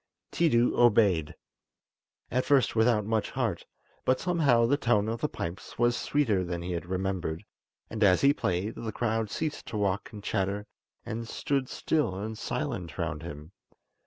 [0.31, 1.35] Tiidu obeyed,
[2.31, 3.67] at first without much heart;
[4.03, 7.43] but somehow the tone of the pipes was sweeter than he had remembered,
[7.87, 10.65] and as he played, the crowd ceased to walk and chatter,
[11.05, 13.51] and stood still and silent round him.